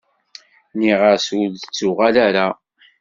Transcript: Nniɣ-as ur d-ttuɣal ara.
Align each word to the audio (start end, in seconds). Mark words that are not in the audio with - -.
Nniɣ-as 0.73 1.27
ur 1.41 1.49
d-ttuɣal 1.53 2.15
ara. 2.27 2.47